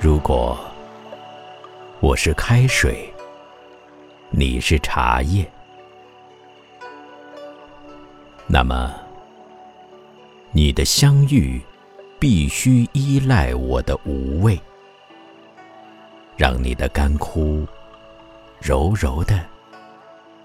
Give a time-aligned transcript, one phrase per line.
[0.00, 0.58] 如果
[2.00, 3.08] 我是开水
[4.30, 5.48] 你是茶叶
[8.46, 8.94] 那么
[10.50, 11.60] 你的相遇
[12.18, 14.60] 必须依赖我的无畏。
[16.42, 17.64] 让你的干枯
[18.58, 19.38] 柔柔的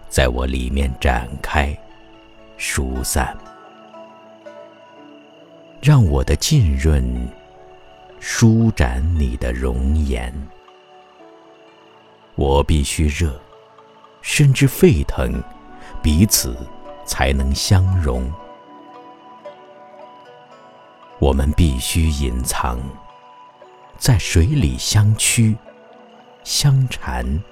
[0.07, 1.75] 在我里面展开
[2.55, 3.35] 疏散，
[5.81, 7.27] 让我的浸润。
[8.19, 10.31] 舒展你的容颜，
[12.35, 13.41] 我必须热，
[14.21, 15.41] 甚至沸腾，
[16.03, 16.55] 彼此
[17.05, 18.31] 才能相融。
[21.17, 22.79] 我们必须隐藏，
[23.97, 25.57] 在水里相驱
[26.49, 27.43] 相缠。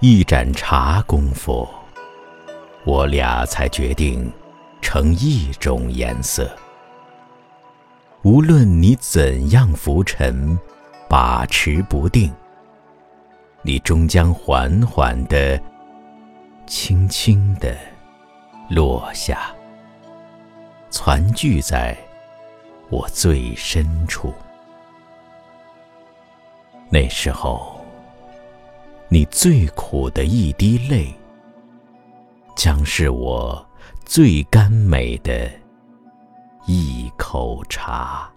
[0.00, 1.66] 一盏茶功夫，
[2.84, 4.30] 我俩才决定
[4.82, 6.54] 成一种颜色。
[8.20, 10.58] 无论你怎样浮沉，
[11.08, 12.30] 把持不定，
[13.62, 15.58] 你终将缓缓的、
[16.66, 17.74] 轻轻的
[18.68, 19.50] 落下，
[20.90, 21.96] 攒聚在
[22.90, 24.34] 我最深处。
[26.94, 27.80] 那时候，
[29.08, 31.10] 你最苦的一滴泪，
[32.54, 33.66] 将是我
[34.04, 35.50] 最甘美的。
[36.66, 38.31] 一口茶。